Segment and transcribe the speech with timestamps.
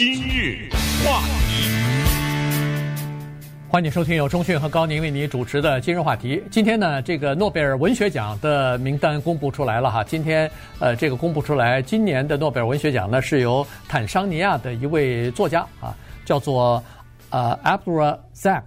[0.00, 0.66] 今日
[1.04, 1.68] 话题，
[3.68, 6.42] 欢迎收听由中讯和高宁为你主持的今日话题。
[6.50, 10.02] 今天呢，这个诺贝尔文学奖的名单公布出来了哈。
[10.02, 15.94] 今天呃，这个公布出来，今年的诺贝尔文学奖呢是由坦桑尼亚的一位作家啊，
[16.24, 16.82] 叫做
[17.28, 18.62] 呃 Abdulrazak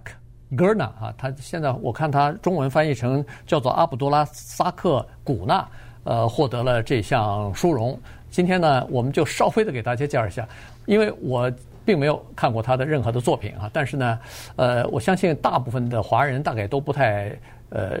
[0.52, 5.66] Gurna 啊，他现在我看他中文翻译成叫做阿卜杜拉萨克古纳，
[6.04, 8.00] 呃，获得了这项殊荣。
[8.30, 10.44] 今天呢，我们就稍微的给大家介绍一下，
[10.86, 11.50] 因为我
[11.84, 14.18] 并没有看过他的任何的作品啊，但是呢，
[14.56, 17.30] 呃，我相信大部分的华人大概都不太
[17.68, 17.98] 呃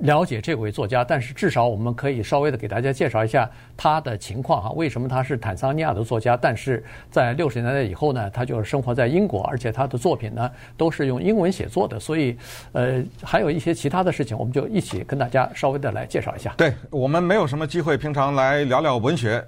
[0.00, 4.70] 了解这位作家，但是至少我们可以稍微的给大家介绍一下他的情况啊。
[4.72, 6.36] 为什么他是坦桑尼亚的作家？
[6.36, 12.36] 但是在六十年代以后呢，他就是生活在英国，而且他的作品呢都是用英文写作的，所以
[12.72, 16.52] 呃还有一些其他的事情，我们就一起跟大家稍微的来介绍一下。
[16.58, 19.42] 对，我们没有什么机会平常来聊聊文学。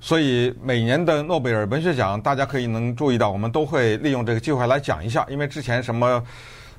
[0.00, 5.26] 所以每年的诺贝尔文学奖，大家可以能注意到，我们都会利用这个机会来讲一下。
[5.28, 6.22] 因为之前什么，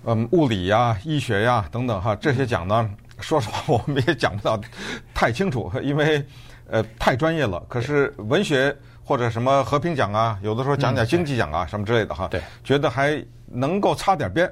[0.06, 4.58] 嗯，物理呀、医学呀等等哈，这些奖呢，说实话我们也讲不到
[5.14, 6.26] 太清楚，因为
[6.70, 7.62] 呃太专业了。
[7.68, 14.50] 可是文学或者什么和平奖啊，有的时候讲讲经济奖啊什么之类的哈，对，觉得还能够擦点边。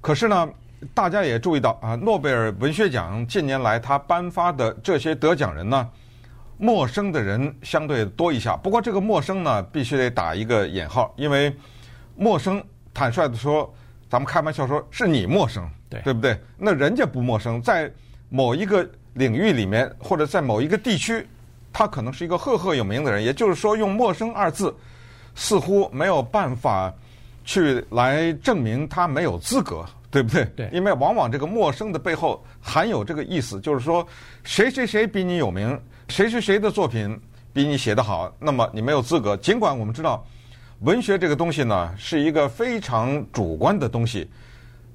[0.00, 0.48] 可是呢，
[0.94, 5.88] 大家也注意到啊，诺贝尔文学奖近年来他颁发的这些得奖人呢。
[6.58, 11.54] 陌生的人相对多一下，不过这个陌生呢，必须得打一个引号，因为
[12.16, 12.62] 陌生，
[12.94, 13.70] 坦率的说，
[14.08, 16.38] 咱们开玩笑说是你陌生，对，对不对？
[16.56, 17.92] 那人家不陌生，在
[18.30, 21.26] 某一个领域里面，或者在某一个地区，
[21.72, 23.22] 他可能是一个赫赫有名的人。
[23.22, 24.74] 也就是说，用“陌生”二字，
[25.34, 26.92] 似乎没有办法
[27.44, 30.44] 去来证明他没有资格，对不对？
[30.56, 34.06] 对，因为往往这个陌生的背后含有这个意思，就是说
[34.42, 35.78] 谁谁谁比你有名。
[36.08, 37.20] 谁是谁的作品
[37.52, 38.32] 比你写得好？
[38.38, 39.36] 那么你没有资格。
[39.36, 40.24] 尽管我们知道，
[40.80, 44.30] 文学这个东西呢，是一个非常主观的东西。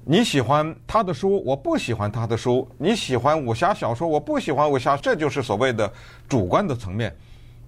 [0.04, 5.92] 你喜欢他的书，我不喜欢他的书；你喜欢武侠小说，我不喜欢武侠，这就是所谓的
[6.28, 7.14] 主观的层面。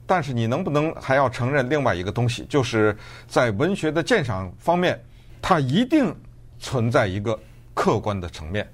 [0.06, 2.96] 但是你能不能还要承认另外一个东西，就是
[3.28, 4.98] 在文学的鉴赏方面，
[5.40, 6.14] 它一定
[6.58, 7.38] 存在一个
[7.74, 8.66] 客观的层面。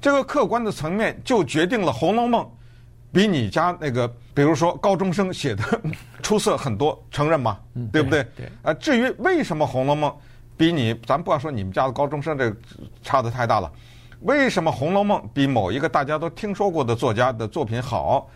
[0.00, 2.44] 这个客观的层面就决定了《红楼梦》。
[3.10, 5.64] 比你家那个，比如说高中生写的
[6.22, 7.58] 出色很多，承认吗？
[7.74, 8.22] 嗯、对不对？
[8.36, 8.46] 对。
[8.62, 10.10] 啊，至于为什么《红楼梦》
[10.58, 12.56] 比你，咱不要说你们家的高中生这个
[13.02, 13.72] 差的太大了，
[14.20, 18.28] 为什么《红楼梦》比某一个大家都听说过的作家的作品好？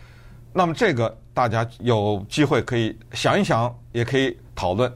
[0.51, 4.91] 那么这个大家有机会可以想一想，也可以讨论。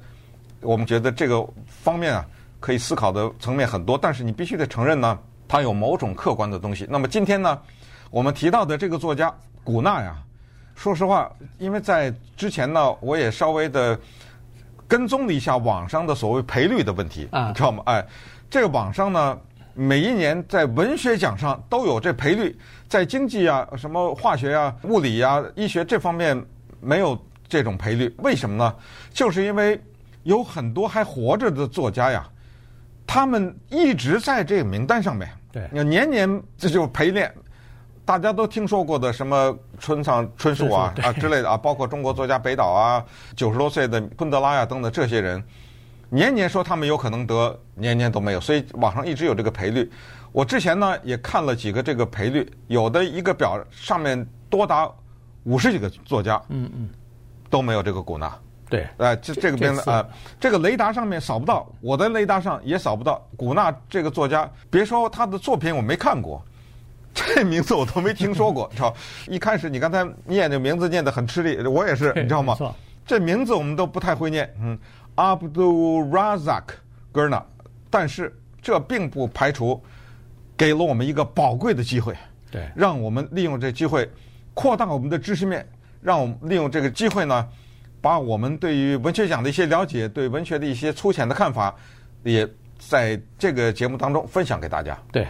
[0.62, 2.26] 我们觉得这个方面啊，
[2.60, 6.88] 可以思考的层面很多，但是你必须得承认呢，它有某种客观的东西。
[6.90, 7.60] 那么今天呢，
[8.10, 9.32] 我们提到的这个作家。
[9.68, 10.16] 古纳呀，
[10.76, 14.00] 说实话，因为在之前呢，我也稍微的
[14.88, 17.84] 跟踪了一下网上的所谓赔率的问题，啊，知道吗？
[17.86, 18.02] 哎，
[18.50, 19.38] 这个网上呢，
[19.74, 22.58] 每一年在文学奖上都有这赔率，
[22.88, 26.42] 在经济啊、什么化学啊、物理啊、医学这方面
[26.80, 28.74] 没有这种赔率，为什么呢？
[29.12, 29.78] 就是因为
[30.24, 32.26] 有很多还活着的作家呀，
[33.06, 37.30] 他们一直在这个名单上面，对，你年年这就陪练。
[38.08, 43.04] 大家都听说过的什么村上春树啊啊之类的啊，包括中国作家北岛啊，
[43.36, 45.44] 九十多岁的昆德拉呀等等这些人，
[46.08, 49.92] 年年说他们有可能得，年年都没有，所以网上一直有这个赔率。
[50.32, 54.90] 我之前呢也看了几个这个赔率，有的一个表上面多达
[55.44, 56.90] 五十几个作家，嗯嗯，
[57.50, 58.34] 都没有这个古纳。
[58.70, 60.08] 对，哎，这这个边的啊，
[60.40, 64.50] 这个雷达上面扫不到，我的雷达上也扫不到古纳这个作家。
[64.70, 66.42] 别说他的作品我没看过。
[67.18, 68.96] 这名字我都没听说过，你知道？
[69.28, 72.56] 一开始你刚才念这名字念得很吃力，我也是，你知道吗？
[73.06, 74.78] 这名字我们都不太会念，嗯
[75.16, 76.64] ，Abdulrazak
[77.12, 77.42] Gurnah，
[77.90, 79.82] 但是这并不排除
[80.56, 82.16] 给了我们一个宝贵的机会，
[82.52, 84.08] 对，让我们利用这机会
[84.54, 85.68] 扩大我们的知识面，
[86.02, 87.48] 让我们利用这个机会呢，
[88.02, 91.74] 把我们对于文学奖的一些了解，对文学的一些粗浅的看法，
[92.24, 92.48] 也
[92.78, 94.98] 在这个节目当中分享给大家。
[95.12, 95.26] 对。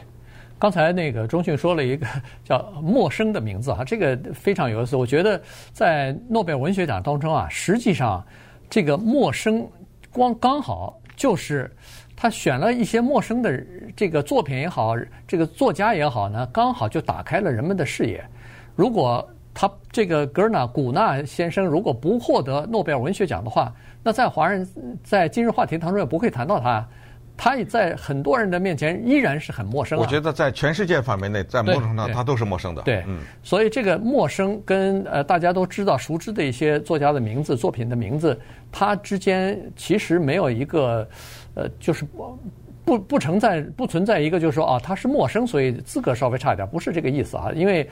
[0.60, 2.08] 刚才那个中迅说了一个
[2.44, 4.96] 叫“陌生”的名字哈，这个非常有意思。
[4.96, 5.40] 我觉得
[5.72, 8.26] 在诺贝尔文学奖当中啊，实际上
[8.70, 9.68] 这个“陌生”
[10.12, 11.70] 光刚好就是
[12.16, 13.64] 他选了一些陌生的
[13.96, 14.96] 这个作品也好，
[15.28, 18.24] 这个作家也好呢，刚好就打开了人们的视野。
[18.76, 23.72] 如果他这个格尔纳古纳先生如果不获得诺贝尔文学奖的话，
[24.04, 24.68] 那在华人
[25.04, 26.88] 在今日话题当中也不会谈到他。
[27.38, 30.02] 他在很多人的面前依然是很陌生、啊。
[30.02, 32.82] 我觉得在全世界范围内，在某种程度上，他都是陌生的。
[32.82, 38.38] 对，嗯，所以这个陌生跟呃大家都知道、熟知的一些作家的名字、作品的名字，
[38.72, 41.08] 它之间其实没有一个
[41.54, 42.04] 呃，就是
[42.84, 47.88] 不不存在不存在一个就是说啊，他是陌生，所以资格稍微差一点，不是这个意思啊，因为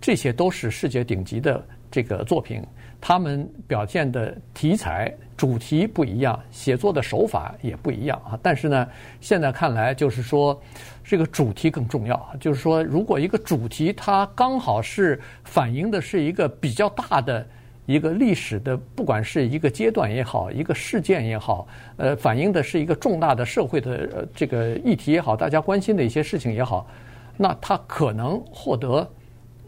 [0.00, 2.62] 这些都是世界顶级的这个作品。
[3.02, 8.38] 他们表现的题材、主题不一样，写作的手法也不一样啊。
[8.42, 8.86] 但是呢，
[9.22, 10.60] 现在看来就是说，
[11.02, 12.30] 这个主题更重要。
[12.38, 17.46] 就是说，如果一个主题它刚好是反映的是一个比较大的
[17.86, 21.66] 一个历史的，不管是一个阶段也好，一个事件也好，
[21.96, 26.86] 呃，反映的是一个重大的社会的呃这个议题也好，大家关心的一些事情也好，
[27.38, 29.10] 那它可能获得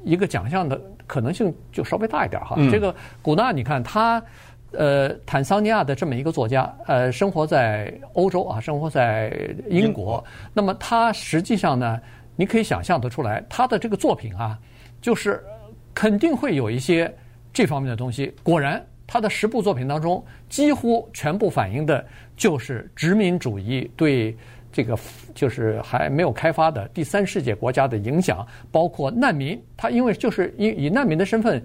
[0.04, 0.81] 一个奖项的。
[1.04, 2.56] 可能性就稍微大一点哈。
[2.70, 4.22] 这个古纳，你看他，
[4.70, 9.31] 呃，坦桑尼亚的这么一个作家，呃，生活在欧洲啊，生活在
[9.69, 10.25] 英国。
[10.54, 12.00] 那么他实际上呢，
[12.34, 14.58] 你可以想象得出来，他的这个作品啊，
[15.02, 15.44] 就是
[15.93, 17.12] 肯定会有一些
[17.52, 18.34] 这方面的东西。
[18.43, 22.02] 果然，他的十部作品当中，几乎全部反映的
[22.38, 24.34] 就是殖民主义对。
[24.73, 24.99] 这个
[25.35, 29.63] 就是还没有开发的第三世界国家的影响，包括难民。
[29.77, 31.63] 他因为就是以以难民的身份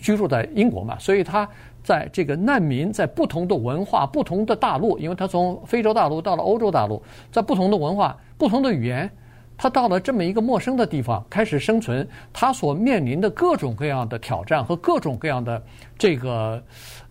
[0.00, 1.46] 居住在英国嘛，所以他
[1.82, 7.02] 在这个难民在不同的文化、不同的大陆，因为他从非洲大陆到了欧洲大陆，
[7.32, 9.10] 在不同的文化、不同的语言，
[9.56, 15.60] 他到了这么一个陌生的地方开始生存，他所面临的各种各样的挑战和各种各样的
[15.98, 16.62] 这个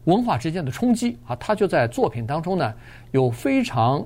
[0.06, 2.74] 文化之间的冲击啊，他就在作品当中呢
[3.12, 4.06] 有非常。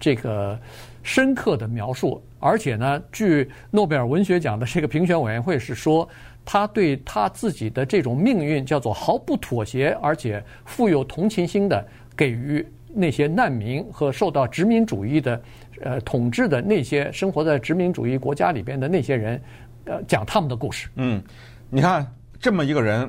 [0.00, 0.58] 这个
[1.02, 6.08] 深刻的描述，而且呢，据诺贝尔文学奖的这个评选委员会是说，
[6.44, 11.86] 他对他自己的这种命运叫做毫不妥协，而且富有同情心的
[12.16, 15.40] 给予那些难民和受到殖民主义的
[15.82, 19.40] 呃统治的那些生活在殖民主义国家里边的那些人，
[19.84, 20.88] 呃，讲他们的故事。
[20.96, 21.22] 嗯，
[21.68, 22.06] 你看
[22.40, 23.08] 这么一个人，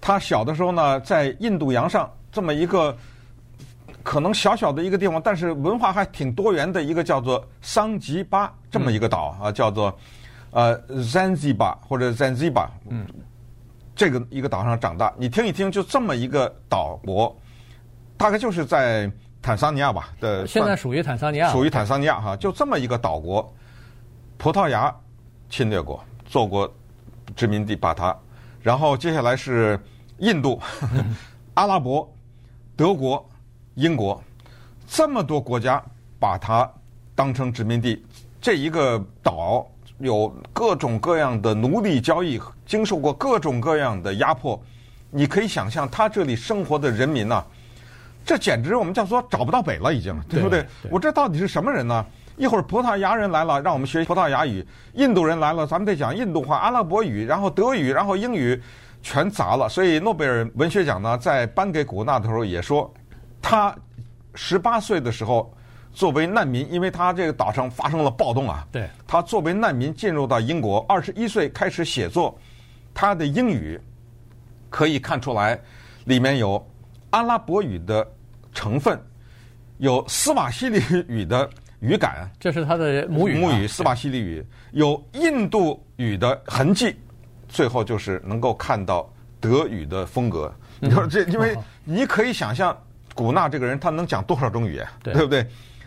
[0.00, 2.96] 他小的时候呢，在印度洋上这么一个。
[4.04, 9.92] 可能小小的一个地方，但是文化还挺多元的一个叫做桑吉巴这么一个岛啊，叫做
[10.50, 13.06] 呃 Zanzibar 或者 Zanzibar，嗯，
[13.96, 15.10] 这个一个岛上长大。
[15.16, 17.34] 你听一听，就这么一个岛国，
[18.18, 19.10] 大概就是在
[19.40, 23.50] 坦桑尼亚吧的，现在属于坦桑尼亚，属于坦桑尼亚哈，就这么一个岛国，
[24.36, 24.94] 葡萄牙
[25.48, 26.70] 侵略过，做过
[27.34, 28.14] 殖民地，把它，
[28.60, 29.80] 然后接下来是
[30.18, 30.60] 印度、
[31.54, 32.06] 阿拉伯、
[32.76, 33.26] 德国。
[33.74, 34.22] 英国
[34.86, 35.82] 这么多国家
[36.18, 36.70] 把它
[37.14, 38.04] 当成殖民地，
[38.40, 39.66] 这一个岛
[39.98, 44.60] 有各种各样的奴隶交易，经受过各种各样的压迫。
[45.10, 47.44] 你可以想象，他这里生活的人民呐，
[48.24, 50.60] 这简直我们叫做找不到北了，已经，对不对？
[50.60, 52.04] 对对，我这到底是什么人呢？
[52.36, 54.60] 一会儿葡萄牙人来了，让我们学葡萄牙语；
[54.94, 58.60] 印度人来了，咱们得讲印度话、阿拉伯语，然后德语，然后英语，
[59.02, 59.68] 全砸了。
[59.68, 62.92] 所以诺贝尔文学奖呢，在颁给古纳的时候也说。
[63.44, 63.76] 他
[64.34, 65.54] 十八岁的时候，
[65.92, 68.66] 作为难民，因为他这个岛上发生了暴动啊。
[68.72, 68.88] 对。
[69.06, 72.36] 他作为难民进入到英国，二十一岁开始写作，
[72.94, 73.78] 他的英语
[74.70, 75.60] 可以看出来，
[76.06, 76.66] 里面有
[77.10, 78.04] 阿拉伯语的
[78.54, 78.98] 成分，
[79.76, 81.48] 有斯瓦希里语的
[81.80, 82.28] 语感。
[82.40, 83.38] 这是他的母语。
[83.38, 86.96] 母语斯瓦希里语有印度语的痕迹，
[87.46, 89.06] 最后就是能够看到
[89.38, 90.50] 德语的风格。
[90.80, 91.54] 你说这，因为
[91.84, 92.74] 你可以想象。
[93.14, 95.46] 古纳这个人，他能讲多少种语言，对，对不对？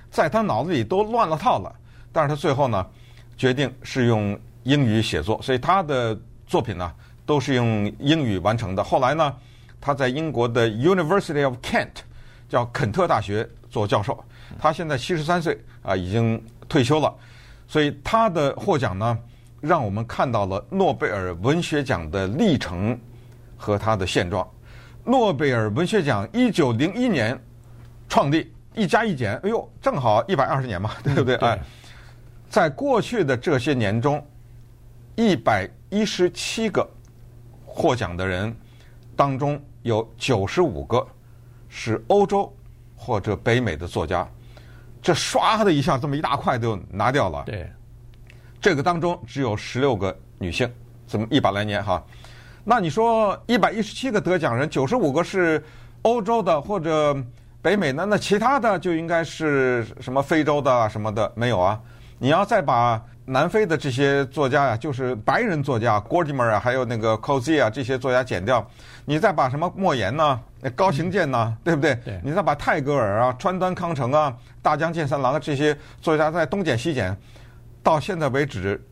[0.09, 1.73] 在他脑子里都乱了套了。
[2.11, 2.83] 但是他最后呢，
[3.37, 6.91] 决定是用英语写作，所以他的作品呢
[7.25, 8.83] 都是用英语完成的。
[8.83, 9.35] 后来呢，
[9.79, 11.89] 他在英国的 University of Kent，
[12.49, 14.17] 叫肯特大学做教授。
[14.57, 17.13] 他现在七十三岁啊，已经退休了。
[17.67, 19.19] 所以他的获奖呢，
[19.59, 22.97] 让我们看到了诺贝尔文学奖的历程
[23.57, 24.47] 和他的现状。
[25.07, 27.41] 诺贝尔文学奖一九零一年
[28.09, 31.35] 创立，一加一减，哎呦，正好一百二十年嘛，对不对？
[31.37, 31.57] 哎，
[32.49, 34.21] 在过去的这些年中，
[35.15, 36.85] 一百一十七个
[37.65, 38.53] 获奖的人
[39.15, 41.07] 当中，有九十五个
[41.69, 42.53] 是欧洲
[42.97, 44.27] 或者北美的作家，
[45.01, 47.43] 这唰的一下，这么一大块就拿掉了。
[47.45, 47.71] 对，
[48.59, 50.69] 这个当中只有十六个女性，
[51.07, 52.03] 这么一百来年哈。
[52.69, 55.63] 那你说一百一十七个得奖人，九十五个是
[56.01, 57.15] 欧洲的或者
[57.61, 61.79] 北美的，那其他的就应该是什么非洲的什么的没有啊？
[62.19, 68.69] 你要再把南非的这些作家呀，就是白人作家 Gordimer 啊，还有那个 Coetzee 啊这些作家减掉，
[69.05, 71.95] 你再把什么莫言呐、那高行健呐，对不对？
[72.03, 72.19] 对。
[72.21, 77.15] 你再把泰戈尔啊、川端康成啊、大江健三郎啊这些作家在东减西减，
[77.81, 78.83] 到现在为止，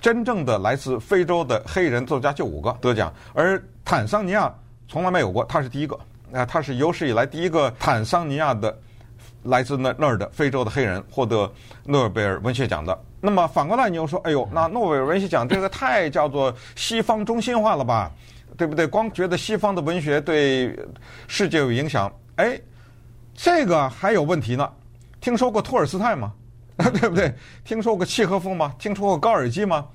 [0.00, 4.52] 真正的来自非洲的黑人作家就五个得奖，而坦桑尼亚
[4.88, 5.98] 从来没有过，他是第一个。
[6.32, 8.78] 啊，他是有史以来第一个坦桑尼亚的
[9.42, 11.52] 来自那那儿的非洲的黑人获得
[11.84, 12.96] 诺贝尔文学奖的。
[13.20, 18.12] 那么反过来，你又说，哎呦，那诺贝尔文学奖这个太叫做西方中心化了吧？
[18.56, 18.86] 对不对？
[18.86, 20.78] 光觉得西方的文学对
[21.26, 22.56] 世界有影响，哎，
[23.34, 24.70] 这个还有问题呢。
[25.20, 26.32] 听说过托尔斯泰吗？
[26.92, 27.34] 对不对？
[27.64, 28.74] 听说过契诃夫吗？
[28.78, 29.86] 听说过高尔基吗？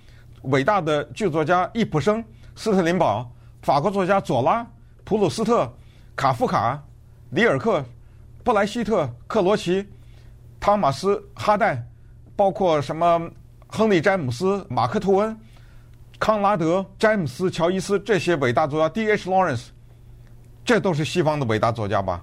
[0.44, 2.24] 伟大的剧作家易卜生、
[2.56, 3.30] 斯特林堡，
[3.62, 4.66] 法国作家左拉、
[5.04, 5.72] 普鲁斯特、
[6.16, 6.84] 卡夫卡、
[7.32, 7.84] 里尔克、
[8.44, 9.88] 布莱希特、克罗齐、
[10.60, 11.86] 汤马斯·哈代。
[12.38, 13.32] 包括什么
[13.66, 15.40] 亨利·詹姆斯、马克·吐温、
[16.20, 19.30] 康拉德、詹姆斯·乔伊斯这些伟大作家，D.H.
[19.30, 19.68] Lawrence，
[20.66, 22.22] 这都是西方的伟大作家吧？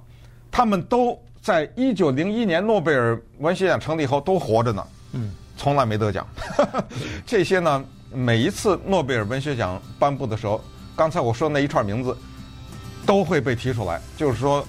[0.50, 6.24] 他们都在一九零一年诺贝尔文学奖成立以后都活着呢，嗯，从来没得奖。
[7.26, 7.84] 这些呢，
[8.14, 10.62] 每一次诺贝尔文学奖颁布的时候，
[10.94, 12.16] 刚才我说那一串名字
[13.04, 14.64] 都会被提出来，就是说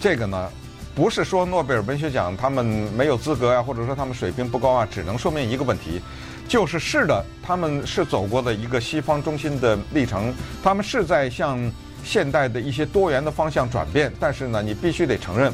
[0.00, 0.50] 这个呢。
[0.94, 6.00] 不是说诺贝尔文学奖他们没有资格啊，或者说他们水平不高啊，只能说明一个问题，
[6.48, 11.56] 就是是的，他们是走过的一个西方中心的历程，他们是在向
[12.02, 15.52] 现代的一些多元的方向转变，但是呢，你必须得承认，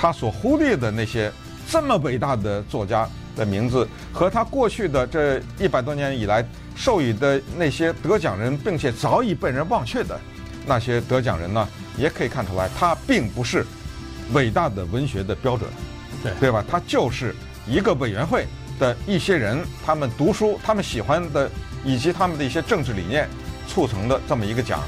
[0.00, 1.30] 他所忽略的那些
[1.68, 6.42] 这么伟大的作家的名字，和他过去的这一百多年以来
[6.74, 10.18] 授予的那些得奖人，并且早已被人忘却的
[10.66, 13.66] 那些得奖人呢，也可以看出来，他并不是。
[14.32, 15.68] 伟大的文学的标准，
[16.22, 16.64] 对对吧？
[16.70, 17.34] 他就是
[17.66, 18.46] 一个委员会
[18.78, 21.50] 的一些人，他们读书，他们喜欢的，
[21.84, 23.28] 以及他们的一些政治理念
[23.66, 24.80] 促成的这么一个奖。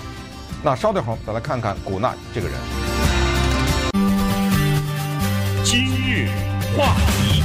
[0.63, 2.92] 那稍等会儿，再来看看古纳这个人。
[6.77, 7.43] 话题。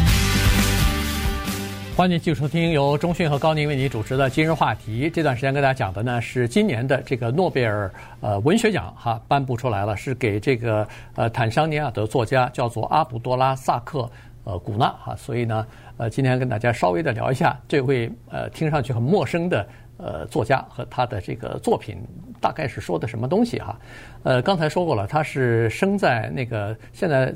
[1.95, 5.09] 欢迎继续收听由中讯和高宁为您主持的今日话题。
[5.09, 7.91] 这段时间跟大家讲的呢是今年的这个诺贝尔
[8.21, 14.07] 呃文学奖哈颁布出来了，是给这个呃坦桑尼亚的作家叫做阿卜多拉萨克
[14.43, 15.15] 呃古纳哈。
[15.15, 15.65] 所以呢
[15.97, 19.67] 呃今天跟大家稍微的聊一下这位呃听上去很陌生的
[19.97, 21.97] 呃作家和他的这个作品
[22.39, 23.75] 大概是说的什么东西哈。
[24.21, 27.33] 呃刚才说过了，他是生在那个现在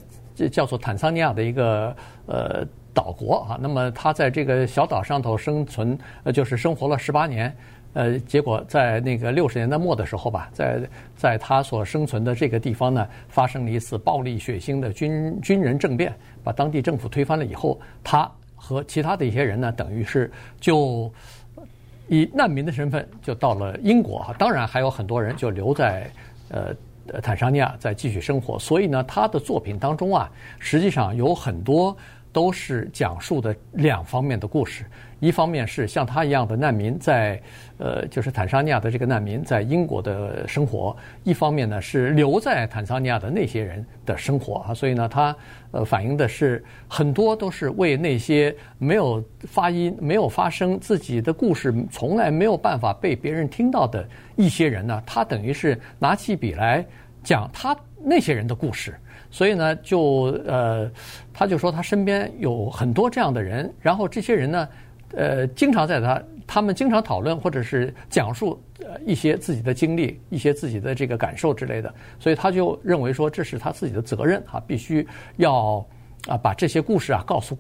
[0.50, 1.96] 叫做坦桑尼亚的一个
[2.26, 2.66] 呃。
[2.94, 7.56] 岛国啊，那么他在这个小岛上头生存，呃，就是生活了十八年，
[7.94, 10.82] 呃，结果在那个六十年代末的时候吧，在
[11.16, 20.30] 在他所生存的这个地方呢，发生了一次暴力血腥的军军人政变，把当地政府推翻了以后，他和其他的一些人呢，等于是
[20.60, 21.10] 就
[22.10, 26.12] 以难民的身份就到了英国哈，当然还有很多人就留在
[26.50, 26.76] 呃
[27.22, 31.96] 坦桑尼亚在继续生活，所以呢，他的作品当中啊，实际上有很多。
[32.34, 34.86] 都是讲述的两方面的故事，
[35.22, 37.40] 一方面是像他一样的难民在，
[37.78, 44.74] 呃，就是坦桑尼亚的这个难民在英国的生活；一方面呢是留在坦桑尼亚的那些人的生活啊。
[44.74, 45.34] 所以呢，他
[45.70, 54.04] 呃反映的是很多都是为那些没有发音、没有发声、自己的故事从来没有办法被别人听到的
[54.36, 56.84] 一些人呢，他等于是拿起笔来
[57.24, 58.96] 讲他那些人的故事。
[59.30, 60.92] 所以呢，就呃，
[61.32, 64.68] 他就说他身边有很多这样的人，然后这些人呢，
[65.14, 75.86] 呃，经常在他他们经常讨论或者是讲述呃一些自己的经历、一些自己的这个感受之类的，所以他就认为说这是他自己的责任啊，必须要。
[76.28, 77.58] 啊，把这些故事啊告诉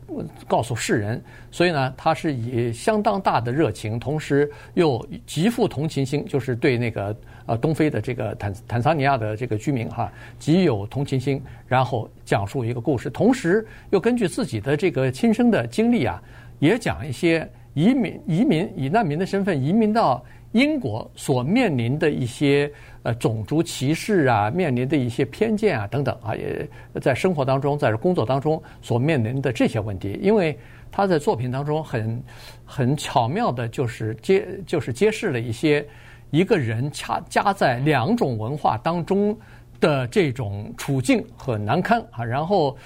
[0.47, 7.17] 告诉世人，所以呢，他是以相当大的热情，同时又极富同情心，就是对那个
[7.47, 16.21] 呃东非的这个坦坦桑尼亚的这个居民哈，极有同情心，然后讲述一个故事，同时又根据自己的这个亲身的经历啊，
[16.61, 22.71] 也讲一些移民移民以难民的身份移民到英国所面临的一些。
[23.03, 26.69] 呃，种族歧视啊，面临的一些偏见啊，等等啊，也
[27.01, 30.55] 在生活当中，在工作当中所面临的这些问题，因为
[30.91, 32.23] 他在作品当中很
[32.63, 35.83] 很巧妙的，就是揭就是揭示了一些
[36.29, 39.35] 一个人掐夹在两种文化当中
[39.79, 42.77] 的这种处境和难堪啊，然后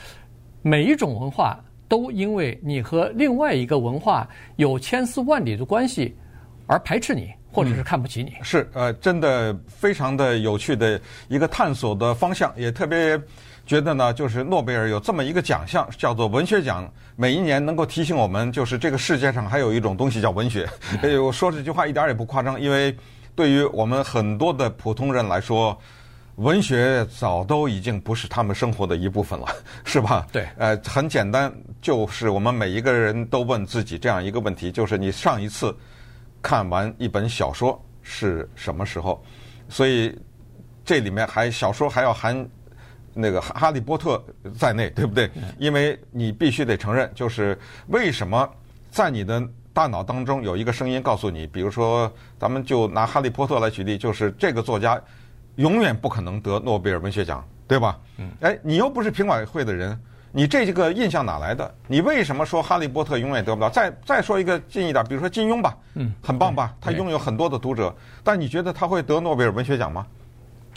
[0.62, 6.16] 每一种文化都因为你和另外一个文化有千丝万缕的关系
[6.68, 7.32] 而排斥你。
[7.52, 11.00] 或者是看不起你，嗯、是呃，真的非常的有趣的
[11.30, 13.18] 一个探索的方向，也特别
[13.66, 20.68] 觉得呢，就是诺贝尔有这么一个奖项，叫做文学奖，每一年能够提醒我们，就是这个世界上还有一种东西叫文学。
[21.02, 22.94] 哎、嗯，我说这句话一点也不夸张，因为
[23.36, 25.80] 对于我们很多的普通人来说，
[26.36, 29.48] 文学早都已经不是他们生活的一部分了，
[29.86, 30.28] 是吧？
[30.34, 35.74] 对，呃，很简单，就是我们每一个人都问自己这样一个问题：就是你上一次
[36.42, 39.24] 看完一本小说是什么时候？
[39.70, 40.14] 所以
[40.84, 42.46] 这里面还小说还要含
[43.14, 44.22] 那个《哈利波特》
[44.54, 45.32] 在内，对不对？
[45.58, 48.48] 因为你必须得承认，就是为什么
[48.92, 55.02] 在你的大脑当中有一个声音告诉你，比如说，咱们就拿《哈利波特》来举例，就是这个作家。
[55.56, 57.98] 永远不可能得诺贝尔文学奖，对吧？
[58.18, 58.30] 嗯。
[58.42, 59.98] 哎，你又不是评委会的人，
[60.32, 61.74] 你这个印象哪来的？
[61.88, 63.70] 你为什么说《哈利波特》永远得不到？
[63.70, 66.76] 再再说一个近一点，比如说金庸吧，嗯，很棒吧？
[66.82, 70.06] 他拥有很多的读者，但你觉得他会得诺贝尔文学奖吗？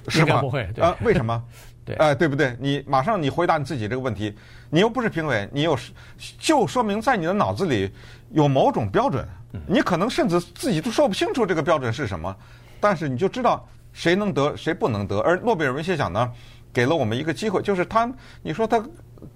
[0.08, 0.40] 是吧？
[0.40, 0.62] 不会。
[0.80, 0.97] 啊？
[1.02, 1.42] 为什么？
[1.85, 1.97] 对。
[1.97, 2.56] 哎，对不对？
[2.61, 4.35] 你马上你回答你自己这个问题，
[4.70, 5.92] 你又不是评委，你又是
[6.38, 7.90] 就说明在你的脑子里
[8.30, 9.26] 有某种标准，
[9.66, 12.35] 你可能甚至自己都说不清楚这个标准是什么，
[12.78, 13.68] 但是你就知道。
[13.92, 15.18] 谁能得，谁不能得？
[15.21, 16.30] 而诺贝尔文学奖呢，
[16.73, 18.09] 给了我们一个机会，就是他，
[18.42, 18.80] 你说他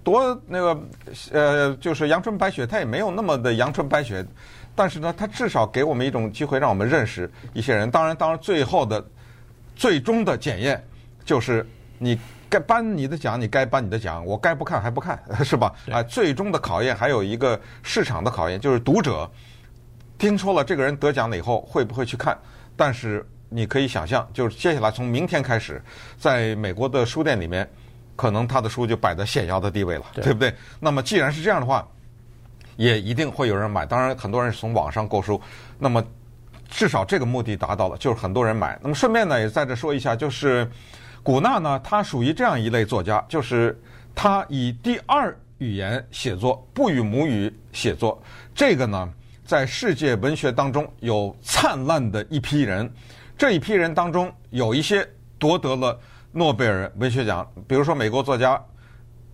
[0.03, 0.83] 多那个，
[1.31, 4.25] 呃，就是阳春白雪，他也没有那么的阳春白雪，
[4.73, 7.91] 但是呢，他至少给我们一种机会，让我们认识一些人。
[7.91, 9.05] 当然，当然，最后的、
[9.75, 10.81] 最终的检验，
[11.25, 11.67] 就是
[11.97, 12.17] 你
[12.49, 15.73] 该颁你的奖，你该颁你的奖，我该不看还不看， 是吧？
[15.91, 19.29] 啊，最终的考验还有一个市场的考验，就是读者
[20.17, 22.37] 听说了这个人得奖了以后，会不会去看？
[22.77, 23.25] 但是。
[23.53, 25.81] 你可以想象，就是接下来从明天开始，
[26.17, 27.69] 在美国的书店里面，
[28.15, 30.53] 可能他的书就摆在显要的地位了，对，对不对？
[30.79, 31.87] 那么既然是这样的话，
[32.75, 33.85] 也一定会有人买。
[33.85, 35.39] 当然，很多人是从网上购书，
[35.77, 36.03] 那么
[36.67, 38.79] 至少这个目的达到了，就是很多人买。
[38.81, 40.67] 那么顺便呢，也在这说一下，就是
[41.21, 43.79] 古纳呢，他属于这样一类作家，就是
[44.15, 48.19] 他以第二语言写作，不与母语写作。
[48.55, 49.07] 这个呢，
[49.45, 52.91] 在世界文学当中有灿烂的一批人。
[53.37, 55.99] 这一批人当中，有一些夺得了
[56.31, 58.63] 诺贝尔文学奖，比如说美国作家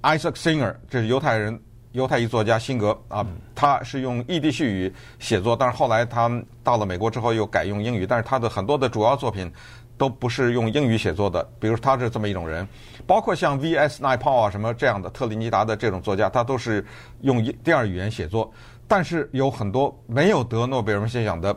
[0.01, 6.31] Isaac Singer，这是犹太人、犹太裔作家辛格啊，他是用意第绪语写作，但是后来他
[6.63, 9.51] 到了美国之后又改用英语，但是他的很多的主要作品
[9.97, 12.67] 都不是用英语写作的，比如他是这么一种人，
[13.05, 14.01] 包括像 V.S.
[14.01, 16.83] Naipaul 啊什么这样的特立尼达的这种作家，他都是
[17.21, 18.51] 用第二语言写作，
[18.87, 21.55] 但是有很多没有得诺贝尔文学奖的。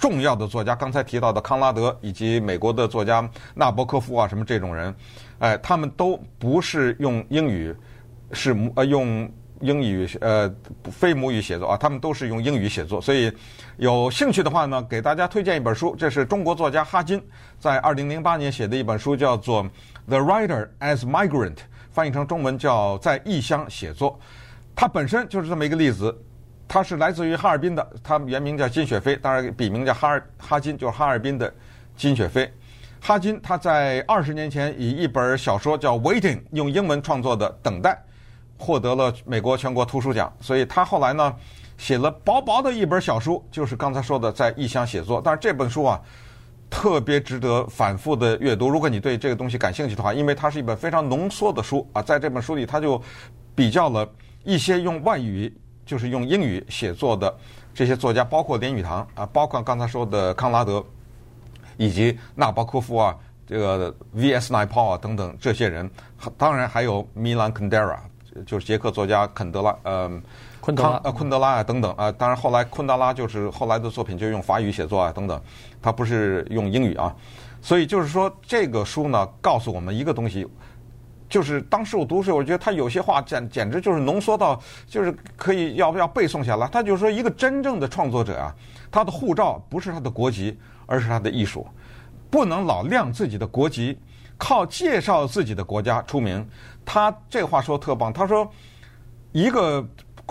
[0.00, 4.94] 重要的作家，刚才提到的康拉德以及美国的作家纳博科夫啊，什么这种人，
[5.40, 7.76] 哎，他们都不是用英语，
[8.32, 10.50] 是母呃用英语呃
[10.90, 12.98] 非母语写作啊，他们都是用英语写作。
[12.98, 13.30] 所以
[13.76, 17.22] 有兴趣的话呢，给大家推荐一本书，这是中国作家哈金
[17.58, 19.62] 在二零零八年写的一本书，叫做
[20.08, 21.54] 《The Writer as Migrant》，
[21.92, 24.18] 翻译成中文叫在异乡写作。
[24.74, 26.16] 他本身就是这么一个例子。
[26.72, 31.52] 他是来自于哈尔滨的，他原名叫金雪飞，当然笔名叫哈尔哈金，就是哈尔滨的
[31.96, 32.48] 金雪飞。
[33.00, 37.90] 哈金他在二十年前以一本小说叫《Waiting》，用英文创作的《等待》，
[38.56, 40.32] 获得了美国全国图书奖。
[40.40, 41.34] 所以他后来呢，
[41.76, 45.20] 写了薄薄的一本小书，就是刚才说的在异乡写作。
[45.20, 46.00] 但是这本书啊，
[46.70, 48.68] 特别值得反复的阅读。
[48.68, 53.02] 如果你对这个东西感兴趣的话，因为它是一本非常浓缩的书啊，在这本书里他就
[53.56, 54.08] 比较了
[54.44, 55.52] 一些用外语。
[55.90, 57.36] 就是用英语写作的
[57.74, 60.80] 这些作家，包括连语堂啊，包括刚才说的康拉德，
[61.78, 64.52] 以及纳博科夫啊，这个 V.S.
[64.52, 65.90] Naipaul 啊等等这些人，
[66.38, 68.00] 当然还有米兰肯德拉，
[68.46, 70.08] 就是捷克作家肯德拉，呃，
[70.60, 75.42] 昆德拉，呃，昆德拉啊等等啊，当然后来昆德拉就是后来的作品就用法语写作啊等等，
[75.82, 77.12] 他不是用英语啊，
[77.60, 80.46] 所以就是说这个书呢，告诉我们一个东西。
[81.30, 86.66] 就是当时我读的时候，我觉得他有些话简简直就是浓缩到，就是可以要不要背诵下来。
[86.66, 88.52] 他就说，一个真正的创作者啊，
[88.90, 91.64] 他的护照不是他的国籍，而是他的艺术，
[92.28, 93.96] 不能老亮自己的国籍，
[94.36, 96.44] 靠介绍自己的国家出名。
[96.84, 98.50] 他这话说特棒，他说，
[99.30, 99.86] 一个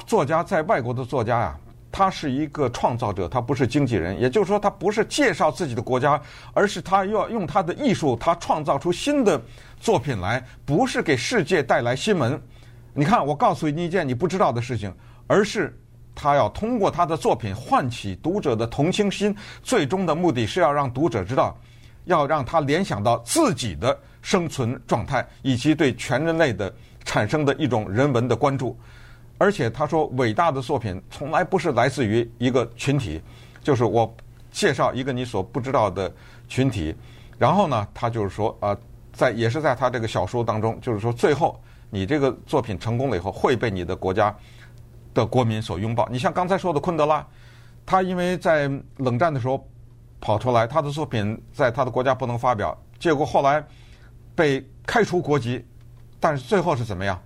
[0.05, 1.59] 作家在外国的作家呀、啊。
[1.91, 4.17] 他是一个创造者，他不是经纪人。
[4.21, 6.21] 也就是说，他不是介绍自己的国家，
[6.53, 9.41] 而是他要用他的艺术，他创造出新的
[9.79, 12.39] 作品来，不是给世界带来新闻。
[12.93, 14.93] 你看，我告诉你一件你不知道的事情，
[15.25, 15.75] 而是
[16.13, 21.57] 他要通过他的作品唤起读者的同情心，最终的目的是要让读者知道，
[22.05, 26.73] 要让他联想到自己的生存状态，以及对全人类的
[27.05, 28.77] 产生的一种人文的关注。
[29.37, 33.21] 而且他说，伟大的作品从来不是来自于一个群体，
[33.63, 34.13] 就是我
[34.51, 36.13] 介绍一个你所不知道的
[36.49, 36.93] 群体，
[37.37, 38.75] 然后呢，他就是说，啊，
[39.19, 44.34] 在也是在他这个小说当中，就是说，最后你这个作品成功了以后，会被你的国家
[45.13, 46.08] 的国民所拥抱。
[46.10, 47.27] 你像刚才说的昆德拉，
[47.86, 49.67] 他因为在冷战的时候
[50.21, 53.62] 跑出来，他的作品在他的国家不能发表，结果后来
[54.34, 55.65] 被开除国籍，
[56.17, 57.21] 但是最后是怎么样？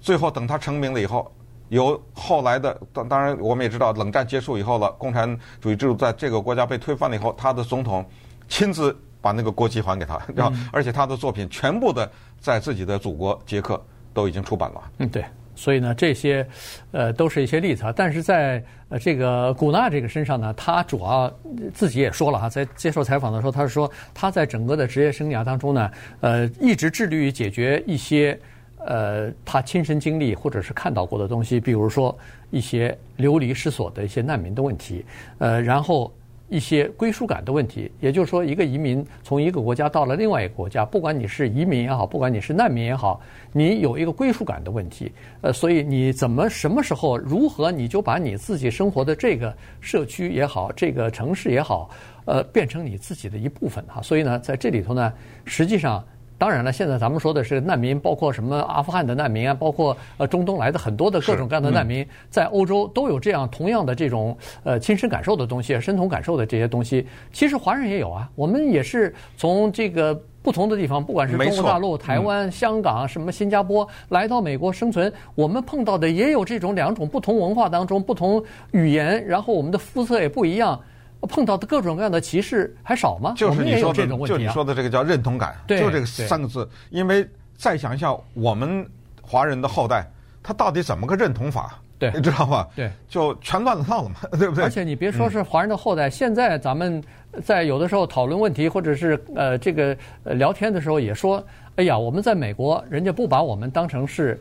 [0.00, 1.32] 最后等他成名了以后，
[1.68, 8.04] 由后来的当当然我们也知道，冷战结束以后了，共产主义制度在这个国家被推翻了以后，他的总统
[8.48, 12.08] 亲自把那个国旗还给他，然后而且他的作品全部的
[12.38, 13.84] 在自己的祖国捷克
[14.14, 14.80] 都已经出版了。
[14.98, 15.24] 嗯，对。
[15.58, 16.46] 所以呢，这些，
[16.92, 17.92] 呃，都是一些例子啊。
[17.96, 21.32] 但是在呃这个古纳这个身上呢，他主要
[21.72, 28.38] 自己也说了哈，在接受采访的时候，他是说他在整个的职业生涯当中呢，呃，一直致力于解决一些
[28.84, 32.16] 呃他亲身经历或者是看到过的东西，比如说
[32.50, 35.04] 一些流离失所的一些难民的问题，
[35.38, 36.12] 呃，然后。
[36.48, 43.20] 一些归属感的问题，也就是说，一个移民从一个国家到了另外一个国家，不管你是移民也好，不管你是难民也好，
[43.52, 45.10] 你有一个归属感的问题。
[45.40, 51.90] 呃，所以你怎么、什么时候、如何，你就把你自己生活的这个社区也好，这个城市也好，
[52.26, 54.00] 呃，变成你自己的一部分哈。
[54.00, 55.12] 所以呢，在这里头呢，
[55.44, 56.04] 实际上。
[56.38, 67.06] 当然了，现在咱们说的是难民，包括什么阿富汗的难民啊，包括呃中东来的很多的各种各样的难民，在欧洲都有这样同样的这种呃亲身感受的东西，身同感受的这些东西。
[67.32, 80.78] 其实华人也有啊，我们也是从这个不同的地方，不管是中国大陆、台湾、香港、什么新加坡，来到美国生存，我们碰到的也有这种两种不同文化当中不同语言，然后我们的肤色也不一样。
[81.26, 83.34] 碰到的各种各样的歧视还少吗？
[83.36, 86.68] 就是你说的，这种问题啊、就你说的这个叫认同感，就这个三个字。
[86.90, 88.86] 因为再想一下，我们
[89.22, 90.06] 华人的后代，
[90.42, 91.78] 他到底怎么个认同法？
[91.98, 92.68] 对，你知道吧？
[92.76, 94.64] 对，就全乱了套了嘛， 对不对？
[94.64, 97.02] 而且你别说是华人的后代，嗯、现在咱们
[97.42, 101.42] 在有的时候讨论问题，或者是呃这个聊天的时候，也说，
[101.76, 104.38] 哎呀，我们在美国，人家不把我们当成是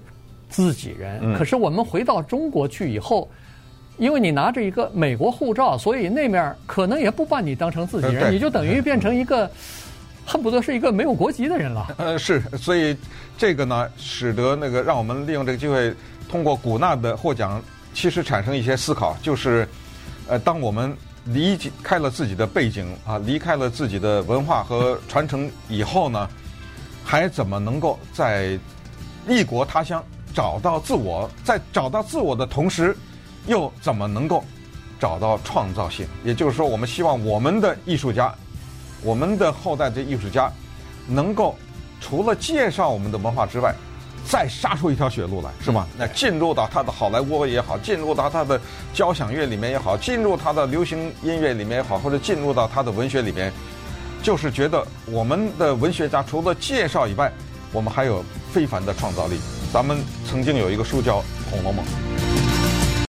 [0.49, 3.29] 自己人，嗯、可是我们回到中国去以后。
[3.97, 9.49] 因为你拿着一个美国护照，所以那面可能也不把你当成自己人，你就等于变成一个
[10.25, 11.95] 恨不得是一个没有国籍的人了。
[11.97, 12.95] 呃，是，所以
[13.37, 15.93] 这个呢，使得那个让我们利用这个机会，
[16.27, 17.61] 通过古纳的获奖，
[17.93, 19.67] 其实产生一些思考，就是，
[20.27, 20.93] 呃，当我们
[21.25, 26.29] 离开了自己的背景啊，离开了自己的文化和传承以后呢，
[27.03, 28.59] 还怎么能够在
[29.27, 30.03] 异国他乡
[30.33, 32.93] 找到自我，在找到自我的同时。
[33.47, 34.43] 又怎么能够
[34.99, 36.07] 找到创造性？
[36.23, 38.33] 也就是说，我们希望我们的艺术家，
[39.01, 40.51] 我们的后代的艺术家，
[41.07, 41.55] 能够
[42.01, 43.73] 除了介绍我们的文化之外，
[44.27, 45.85] 再杀出一条血路来，是吗？
[45.97, 48.59] 那进入到他的好莱坞也好，进入到他的
[48.93, 53.53] 交响乐里面也好，进入他的流行音乐里面也好，或者进入到他的文学里面，
[54.23, 57.31] 就是觉得我们的文学家除了介绍以外，
[57.71, 59.39] 我们还有非凡的创造力。
[59.71, 61.19] 咱们曾经有一个书叫
[61.51, 61.85] 《红楼梦》。